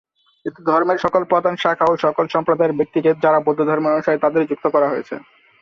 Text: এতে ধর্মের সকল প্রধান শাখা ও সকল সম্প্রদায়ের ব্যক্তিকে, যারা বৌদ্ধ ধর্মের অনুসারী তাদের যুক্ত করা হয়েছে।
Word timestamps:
এতে 0.45 0.59
ধর্মের 0.69 0.97
সকল 0.97 1.21
প্রধান 1.31 1.55
শাখা 1.55 1.85
ও 1.89 2.03
সকল 2.05 2.25
সম্প্রদায়ের 2.27 2.77
ব্যক্তিকে, 2.79 3.11
যারা 3.23 3.39
বৌদ্ধ 3.45 3.61
ধর্মের 3.69 3.93
অনুসারী 3.95 4.17
তাদের 4.21 4.41
যুক্ত 4.49 4.65
করা 4.73 4.87
হয়েছে। 4.89 5.15